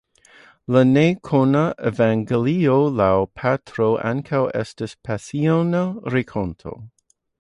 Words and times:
La 0.75 0.79
ne-kanona 0.91 1.61
Evangelio 1.89 2.77
laŭ 3.01 3.11
Petro 3.41 3.91
ankaŭ 4.13 4.41
estas 4.63 4.97
Pasiono-rakonto. 5.11 6.75